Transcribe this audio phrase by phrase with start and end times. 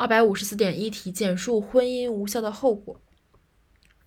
[0.00, 3.02] 二百五十四点一题，简述婚姻无效的后果。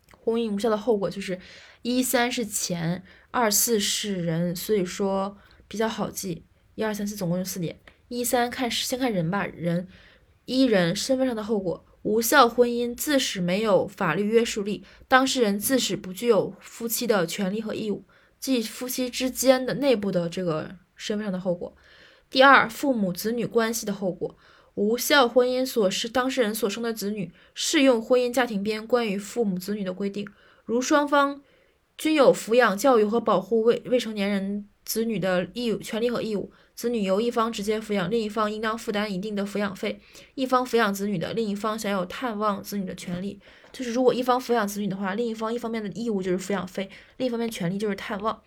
[0.10, 1.40] 婚姻无效的后果就是
[1.84, 5.38] 一三是钱，二四是人，所以说
[5.68, 6.48] 比较好记。
[6.74, 7.79] 一二三四总共就四点。
[8.08, 9.88] 一三看先看人吧，人
[10.46, 18.03] 一人身份上的后果，无效婚姻自始没有法律约束力，当事人自始不具有夫妻的权利和义务，
[18.39, 21.77] 即夫妻之间的内部的这个身份上的后果。
[22.31, 24.35] 第二，父母子女关系的后果。
[24.76, 30.27] 无效婚姻所是当事人所生的子女适用婚姻家庭编关于父母子女的规定，
[30.65, 31.41] 如双方
[31.98, 36.51] 均有抚养、教育和保护未未成年人子女的义务、权利和义务。
[36.75, 40.01] 子女由一方直接抚养，另一方应当负担一定的抚养费。
[40.34, 43.40] 一方抚养子女的，另一方享有探望子女的权利。
[43.71, 48.41] 就是如果一方抚养子女的话，另一方一方面的义务就是抚养费，另一方面权利就是探望。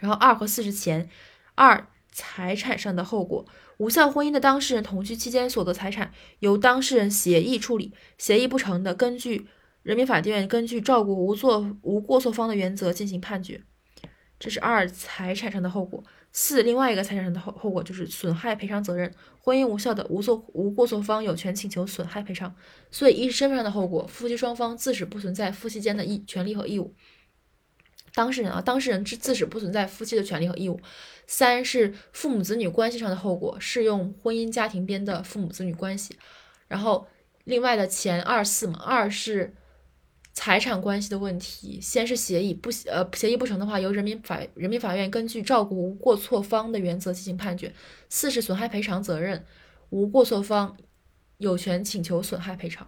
[0.00, 1.08] 然后二和四是钱，
[1.54, 3.44] 二财产上的后果。
[3.76, 9.48] 无效婚姻的当事人同居期间所得财产由当事人协议处理，协议不成的，根据
[9.82, 13.60] 人民法院根据照顾无作无过错方的原则进行判决。
[14.38, 16.02] 这是二财产上的后果。
[16.32, 19.12] 四另外一个财产上的后后果就是损害赔偿责任。
[19.38, 22.54] 婚姻无效的无作无过错方有权请求损害赔偿。
[22.90, 26.94] 所以一是身份上的后果，夫妻双方自始不存在夫妻间的义权利和义务。
[28.14, 30.80] 当事人啊，当事人自自始不存在夫妻的权利和义务。
[31.26, 36.16] 三是父母子女关系上的后果，适用婚姻家庭编的父母子女关系。
[36.68, 37.06] 然后
[37.44, 39.54] 另外的前二四嘛，二是
[40.32, 41.80] 财产关系的问题。
[41.80, 47.72] 先是协议不呃协议不成的话，由人民法人民法院根据照顾无过错方的原则进行判决。
[48.08, 49.44] 四是损害赔偿责任，
[49.90, 50.76] 无过错方
[51.38, 52.86] 有权请求损害赔偿。